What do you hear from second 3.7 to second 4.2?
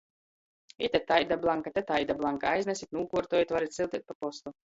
syuteit pa